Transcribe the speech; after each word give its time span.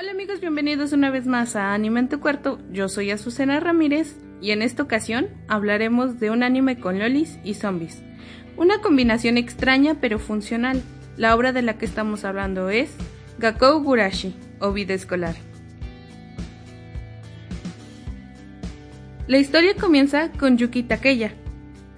Hola 0.00 0.12
amigos, 0.12 0.40
bienvenidos 0.40 0.94
una 0.94 1.10
vez 1.10 1.26
más 1.26 1.56
a 1.56 1.74
Anime 1.74 2.00
en 2.00 2.08
tu 2.08 2.20
cuarto. 2.20 2.58
Yo 2.72 2.88
soy 2.88 3.10
Azucena 3.10 3.60
Ramírez 3.60 4.16
y 4.40 4.52
en 4.52 4.62
esta 4.62 4.82
ocasión 4.82 5.28
hablaremos 5.46 6.18
de 6.18 6.30
un 6.30 6.42
anime 6.42 6.80
con 6.80 6.98
lolis 6.98 7.38
y 7.44 7.52
zombies. 7.52 8.02
Una 8.56 8.80
combinación 8.80 9.36
extraña 9.36 9.98
pero 10.00 10.18
funcional. 10.18 10.80
La 11.18 11.36
obra 11.36 11.52
de 11.52 11.60
la 11.60 11.76
que 11.76 11.84
estamos 11.84 12.24
hablando 12.24 12.70
es 12.70 12.94
Gakou 13.38 13.82
Gurashi 13.82 14.34
o 14.58 14.72
Vida 14.72 14.94
Escolar. 14.94 15.34
La 19.26 19.36
historia 19.36 19.74
comienza 19.76 20.32
con 20.32 20.56
Yuki 20.56 20.82
Takeya. 20.82 21.34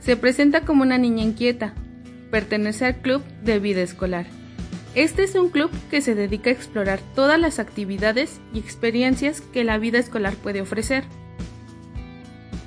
Se 0.01 0.17
presenta 0.17 0.63
como 0.63 0.83
una 0.83 0.99
niña 0.99 1.23
inquieta. 1.23 1.73
Pertenece 2.33 2.85
al 2.85 2.97
club 2.97 3.23
de 3.45 3.61
vida 3.61 3.81
escolar. 3.81 4.27
Este 4.95 5.25
es 5.25 5.35
un 5.35 5.49
club 5.49 5.71
que 5.91 6.03
se 6.03 6.15
dedica 6.15 6.51
a 6.51 6.53
explorar 6.53 7.01
todas 7.15 7.41
las 7.41 7.59
actividades 7.59 8.41
y 8.53 8.59
experiencias 8.59 9.41
que 9.41 9.65
la 9.65 9.79
vida 9.79 9.99
escolar 9.99 10.35
puede 10.35 10.61
ofrecer. 10.61 11.05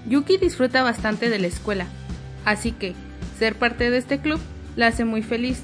Yuki 0.08 0.38
disfruta 0.38 0.82
bastante 0.82 1.30
de 1.30 1.38
la 1.38 1.48
escuela, 1.48 1.86
así 2.44 2.72
que 2.72 2.96
ser 3.38 3.56
parte 3.56 3.92
de 3.92 3.98
este 4.00 4.20
club 4.20 4.40
la 4.76 4.88
hace 4.88 5.06
muy 5.06 5.22
feliz. 5.22 5.62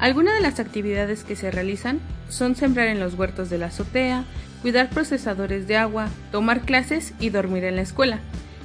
Algunas 0.00 0.34
de 0.34 0.40
las 0.40 0.58
actividades 0.58 1.22
que 1.22 1.36
se 1.36 1.52
realizan 1.52 2.00
son 2.28 2.56
sembrar 2.56 2.88
en 2.88 2.98
los 2.98 3.14
huertos 3.14 3.48
de 3.48 3.58
la 3.58 3.66
azotea, 3.66 4.24
cuidar 4.60 4.90
procesadores 4.90 5.68
de 5.68 5.76
agua, 5.76 6.08
tomar 6.32 6.62
clases 6.62 7.14
y 7.20 7.30
dormir 7.30 7.62
en 7.62 7.76
la 7.76 7.82
escuela. 7.82 8.18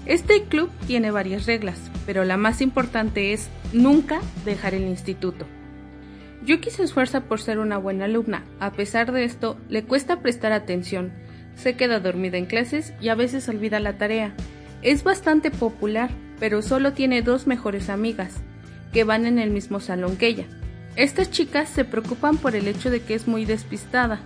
Este 0.07 0.43
club 0.45 0.71
tiene 0.87 1.11
varias 1.11 1.45
reglas, 1.45 1.77
pero 2.07 2.25
la 2.25 2.37
más 2.37 2.61
importante 2.61 3.33
es 3.33 3.49
nunca 3.73 4.21
dejar 4.43 4.73
el 4.73 4.87
instituto. 4.87 5.45
Yuki 6.45 6.69
se 6.69 6.83
esfuerza 6.83 7.21
por 7.21 7.41
ser 7.41 7.59
una 7.59 7.77
buena 7.77 8.05
alumna, 8.05 8.43
a 8.59 8.71
pesar 8.71 9.11
de 9.11 9.23
esto, 9.23 9.57
le 9.69 9.83
cuesta 9.83 10.21
prestar 10.21 10.51
atención, 10.51 11.11
se 11.55 11.75
queda 11.75 11.99
dormida 11.99 12.37
en 12.37 12.45
clases 12.45 12.93
y 13.01 13.09
a 13.09 13.15
veces 13.15 13.49
olvida 13.49 13.79
la 13.79 13.97
tarea. 13.97 14.33
Es 14.81 15.03
bastante 15.03 15.49
popular, 15.49 16.11
pero 16.39 16.61
solo 16.61 16.93
tiene 16.93 17.21
dos 17.21 17.47
mejores 17.47 17.89
amigas, 17.89 18.35
que 18.93 19.03
van 19.03 19.25
en 19.25 19.39
el 19.39 19.49
mismo 19.49 19.79
salón 19.79 20.17
que 20.17 20.27
ella. 20.27 20.45
Estas 20.95 21.31
chicas 21.31 21.69
se 21.69 21.85
preocupan 21.85 22.37
por 22.37 22.55
el 22.55 22.67
hecho 22.67 22.89
de 22.89 23.01
que 23.01 23.15
es 23.15 23.27
muy 23.27 23.45
despistada. 23.45 24.19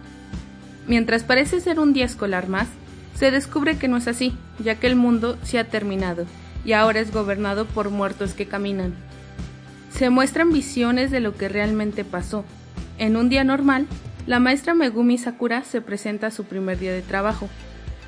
Mientras 0.87 1.23
parece 1.23 1.61
ser 1.61 1.79
un 1.79 1.93
día 1.93 2.05
escolar 2.05 2.47
más, 2.47 2.67
se 3.15 3.31
descubre 3.31 3.77
que 3.77 3.87
no 3.87 3.97
es 3.97 4.07
así, 4.07 4.33
ya 4.59 4.75
que 4.75 4.87
el 4.87 4.95
mundo 4.95 5.37
se 5.43 5.59
ha 5.59 5.69
terminado 5.69 6.25
y 6.63 6.73
ahora 6.73 6.99
es 6.99 7.11
gobernado 7.11 7.65
por 7.65 7.89
muertos 7.89 8.33
que 8.33 8.47
caminan 8.47 8.93
se 10.01 10.09
muestran 10.09 10.51
visiones 10.51 11.11
de 11.11 11.19
lo 11.19 11.37
que 11.37 11.47
realmente 11.47 12.03
pasó. 12.03 12.43
En 12.97 13.15
un 13.15 13.29
día 13.29 13.43
normal, 13.43 13.85
la 14.25 14.39
maestra 14.39 14.73
Megumi 14.73 15.19
Sakura 15.19 15.63
se 15.63 15.79
presenta 15.79 16.25
a 16.25 16.31
su 16.31 16.45
primer 16.45 16.79
día 16.79 16.91
de 16.91 17.03
trabajo, 17.03 17.49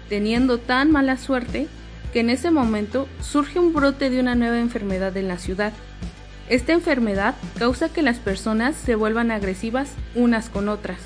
teniendo 0.10 0.58
tan 0.58 0.90
mala 0.90 1.18
suerte 1.18 1.68
que 2.12 2.22
en 2.22 2.32
ese 2.32 2.50
momento 2.50 3.08
surge 3.22 3.60
un 3.60 3.74
brote 3.74 4.10
de 4.10 4.20
una 4.20 4.34
nueva 4.34 4.58
enfermedad 4.60 5.16
en 5.18 5.28
la 5.28 5.38
ciudad. 5.38 5.72
Esta 6.50 6.74
enfermedad 6.74 7.36
causa 7.60 7.90
que 7.90 8.02
las 8.02 8.18
personas 8.18 8.76
se 8.76 8.96
vuelvan 8.96 9.30
agresivas 9.30 9.92
unas 10.16 10.50
con 10.50 10.70
otras. 10.70 10.98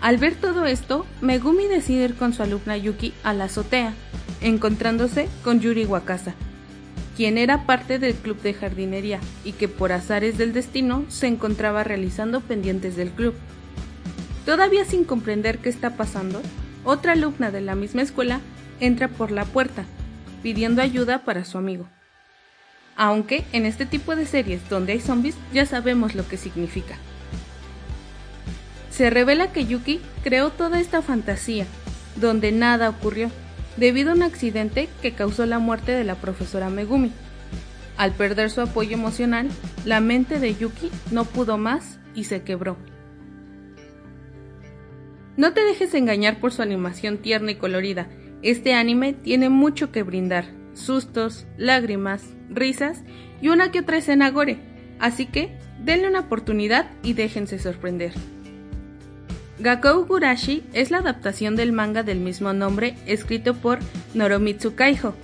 Al 0.00 0.16
ver 0.16 0.34
todo 0.34 0.66
esto, 0.66 1.06
Megumi 1.20 1.68
decide 1.68 2.06
ir 2.06 2.14
con 2.16 2.32
su 2.32 2.42
alumna 2.42 2.76
Yuki 2.76 3.14
a 3.22 3.32
la 3.32 3.44
azotea, 3.44 3.94
encontrándose 4.40 5.28
con 5.44 5.60
Yuri 5.60 5.84
Wakasa, 5.84 6.34
quien 7.22 7.38
era 7.38 7.66
parte 7.66 8.00
del 8.00 8.14
club 8.14 8.42
de 8.42 8.52
jardinería 8.52 9.20
y 9.44 9.52
que 9.52 9.68
por 9.68 9.92
azares 9.92 10.38
del 10.38 10.52
destino 10.52 11.04
se 11.06 11.28
encontraba 11.28 11.84
realizando 11.84 12.40
pendientes 12.40 12.96
del 12.96 13.12
club. 13.12 13.36
Todavía 14.44 14.84
sin 14.84 15.04
comprender 15.04 15.58
qué 15.58 15.68
está 15.68 15.96
pasando, 15.96 16.42
otra 16.84 17.12
alumna 17.12 17.52
de 17.52 17.60
la 17.60 17.76
misma 17.76 18.02
escuela 18.02 18.40
entra 18.80 19.06
por 19.06 19.30
la 19.30 19.44
puerta, 19.44 19.84
pidiendo 20.42 20.82
ayuda 20.82 21.20
para 21.20 21.44
su 21.44 21.58
amigo. 21.58 21.86
Aunque 22.96 23.44
en 23.52 23.66
este 23.66 23.86
tipo 23.86 24.16
de 24.16 24.26
series 24.26 24.68
donde 24.68 24.94
hay 24.94 25.00
zombies 25.00 25.36
ya 25.52 25.64
sabemos 25.64 26.16
lo 26.16 26.26
que 26.26 26.36
significa. 26.36 26.96
Se 28.90 29.10
revela 29.10 29.52
que 29.52 29.64
Yuki 29.64 30.00
creó 30.24 30.50
toda 30.50 30.80
esta 30.80 31.02
fantasía, 31.02 31.66
donde 32.16 32.50
nada 32.50 32.88
ocurrió, 32.88 33.30
debido 33.76 34.10
a 34.10 34.14
un 34.14 34.22
accidente 34.22 34.88
que 35.00 35.12
causó 35.12 35.46
la 35.46 35.58
muerte 35.58 35.92
de 35.92 36.04
la 36.04 36.16
profesora 36.16 36.70
Megumi. 36.70 37.12
Al 37.96 38.12
perder 38.12 38.50
su 38.50 38.60
apoyo 38.60 38.92
emocional, 38.92 39.48
la 39.84 40.00
mente 40.00 40.38
de 40.38 40.54
Yuki 40.54 40.90
no 41.10 41.24
pudo 41.24 41.58
más 41.58 41.98
y 42.14 42.24
se 42.24 42.42
quebró. 42.42 42.76
No 45.36 45.52
te 45.52 45.64
dejes 45.64 45.94
engañar 45.94 46.40
por 46.40 46.52
su 46.52 46.62
animación 46.62 47.18
tierna 47.18 47.52
y 47.52 47.56
colorida. 47.56 48.08
Este 48.42 48.74
anime 48.74 49.12
tiene 49.12 49.48
mucho 49.48 49.90
que 49.90 50.02
brindar, 50.02 50.46
sustos, 50.74 51.46
lágrimas, 51.56 52.24
risas 52.50 53.02
y 53.40 53.48
una 53.48 53.70
que 53.70 53.80
otra 53.80 53.98
escena 53.98 54.30
gore, 54.30 54.58
así 54.98 55.26
que 55.26 55.56
denle 55.82 56.08
una 56.08 56.20
oportunidad 56.20 56.90
y 57.02 57.14
déjense 57.14 57.58
sorprender. 57.58 58.12
Gakou 59.58 60.06
Gurashi 60.06 60.64
es 60.72 60.90
la 60.90 60.98
adaptación 60.98 61.56
del 61.56 61.72
manga 61.72 62.02
del 62.02 62.20
mismo 62.20 62.52
nombre 62.52 62.96
escrito 63.06 63.54
por 63.54 63.78
Noromitsu 64.14 64.74
Kaiho, 64.74 65.14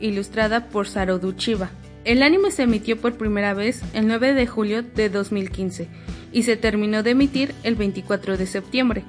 ilustrada 0.00 0.66
por 0.66 0.88
Sarodu 0.88 1.32
Chiba. 1.32 1.70
El 2.04 2.22
anime 2.22 2.50
se 2.50 2.64
emitió 2.64 3.00
por 3.00 3.16
primera 3.16 3.54
vez 3.54 3.82
el 3.94 4.06
9 4.06 4.34
de 4.34 4.46
julio 4.46 4.82
de 4.82 5.08
2015 5.08 5.88
y 6.32 6.42
se 6.42 6.56
terminó 6.56 7.02
de 7.02 7.10
emitir 7.10 7.54
el 7.62 7.76
24 7.76 8.36
de 8.36 8.46
septiembre. 8.46 9.04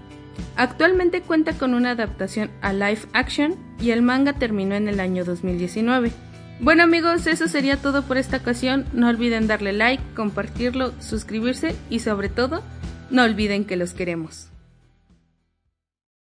Actualmente 0.56 1.22
cuenta 1.22 1.54
con 1.54 1.74
una 1.74 1.92
adaptación 1.92 2.52
a 2.62 2.72
live 2.72 3.02
action 3.14 3.56
y 3.82 3.92
el 3.92 4.02
manga 4.04 4.34
terminó 4.34 4.76
en 4.76 4.88
el 4.88 5.00
año 5.00 5.26
2019. 5.26 6.12
Bueno 6.60 6.84
amigos, 6.84 7.28
eso 7.28 7.48
sería 7.48 7.78
todo 7.78 8.04
por 8.04 8.18
esta 8.18 8.38
ocasión. 8.38 8.86
No 8.94 9.10
olviden 9.10 9.48
darle 9.48 9.74
like, 9.74 10.04
compartirlo, 10.16 10.94
suscribirse 11.00 11.76
y 11.90 12.00
sobre 12.00 12.30
todo, 12.30 12.64
no 13.12 13.24
olviden 13.24 13.66
que 13.66 13.76
los 13.76 13.94
queremos. 13.94 14.50